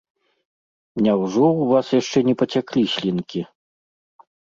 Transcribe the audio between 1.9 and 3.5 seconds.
яшчэ не пацяклі слінкі?